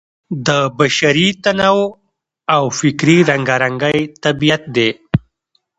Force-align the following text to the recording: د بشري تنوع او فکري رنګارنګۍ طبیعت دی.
د 0.47 0.49
بشري 0.79 1.27
تنوع 1.43 1.87
او 2.55 2.63
فکري 2.79 3.17
رنګارنګۍ 3.29 3.99
طبیعت 4.23 4.63
دی. 4.75 4.89